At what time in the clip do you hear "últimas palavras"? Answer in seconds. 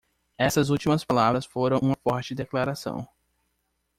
0.71-1.45